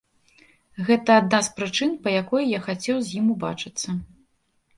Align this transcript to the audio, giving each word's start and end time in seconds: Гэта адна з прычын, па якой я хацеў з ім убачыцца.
Гэта 0.87 1.17
адна 1.21 1.41
з 1.47 1.51
прычын, 1.59 1.91
па 2.07 2.15
якой 2.21 2.49
я 2.57 2.63
хацеў 2.69 2.97
з 3.11 3.15
ім 3.21 3.27
убачыцца. 3.37 3.87